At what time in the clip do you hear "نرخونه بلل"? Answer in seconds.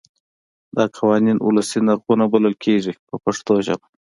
1.87-2.55